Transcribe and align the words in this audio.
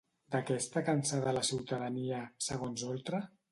De 0.35 0.39
què 0.45 0.55
està 0.61 0.83
cansada 0.87 1.35
la 1.39 1.45
ciutadania, 1.51 2.25
segons 2.49 2.89
Oltra? 2.91 3.25